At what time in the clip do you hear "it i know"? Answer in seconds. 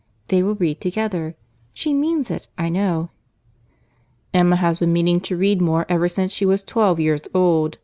2.31-3.11